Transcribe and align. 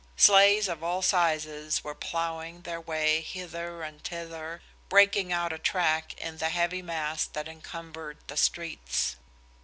Sleighs 0.17 0.67
of 0.67 0.83
all 0.83 1.03
sizes 1.03 1.83
were 1.83 1.93
ploughing 1.93 2.63
their 2.63 2.81
way 2.81 3.21
hither 3.21 3.83
and 3.83 4.03
thither, 4.03 4.63
breaking 4.89 5.31
out 5.31 5.53
a 5.53 5.59
track 5.59 6.15
in 6.15 6.39
the 6.39 6.49
heavy 6.49 6.81
mass 6.81 7.27
that 7.27 7.47
encumbered 7.47 8.17
the 8.25 8.35
streets. 8.35 9.17